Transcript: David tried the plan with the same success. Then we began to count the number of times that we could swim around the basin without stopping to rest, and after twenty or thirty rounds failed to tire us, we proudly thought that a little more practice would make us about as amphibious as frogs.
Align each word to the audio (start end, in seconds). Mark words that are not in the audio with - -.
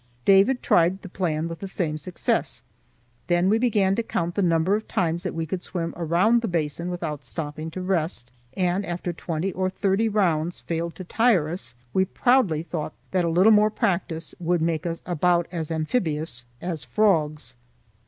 David 0.25 0.63
tried 0.63 1.03
the 1.03 1.09
plan 1.09 1.47
with 1.47 1.59
the 1.59 1.67
same 1.67 1.95
success. 1.95 2.63
Then 3.27 3.51
we 3.51 3.59
began 3.59 3.93
to 3.95 4.01
count 4.01 4.33
the 4.33 4.41
number 4.41 4.73
of 4.75 4.87
times 4.87 5.21
that 5.21 5.35
we 5.35 5.45
could 5.45 5.61
swim 5.61 5.93
around 5.95 6.41
the 6.41 6.47
basin 6.47 6.89
without 6.89 7.23
stopping 7.23 7.69
to 7.69 7.81
rest, 7.83 8.31
and 8.57 8.83
after 8.83 9.13
twenty 9.13 9.53
or 9.53 9.69
thirty 9.69 10.09
rounds 10.09 10.61
failed 10.61 10.95
to 10.95 11.03
tire 11.03 11.49
us, 11.49 11.75
we 11.93 12.03
proudly 12.05 12.63
thought 12.63 12.93
that 13.11 13.25
a 13.25 13.29
little 13.29 13.51
more 13.51 13.69
practice 13.69 14.33
would 14.39 14.59
make 14.63 14.87
us 14.87 15.03
about 15.05 15.45
as 15.51 15.69
amphibious 15.69 16.45
as 16.63 16.83
frogs. 16.83 17.53